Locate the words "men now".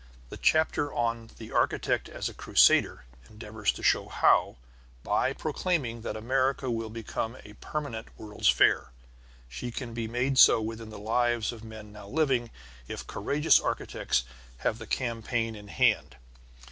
11.63-12.07